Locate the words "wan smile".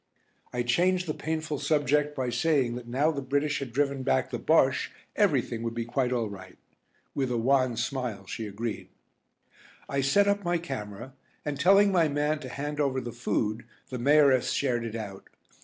7.37-8.25